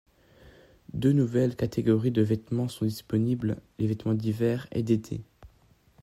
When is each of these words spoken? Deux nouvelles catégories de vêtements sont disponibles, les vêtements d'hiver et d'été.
Deux 0.93 1.11
nouvelles 1.13 1.55
catégories 1.55 2.09
de 2.09 2.23
vêtements 2.23 2.67
sont 2.67 2.85
disponibles, 2.85 3.57
les 3.77 3.85
vêtements 3.85 4.15
d'hiver 4.15 4.65
et 4.71 4.81
d'été. 4.81 5.21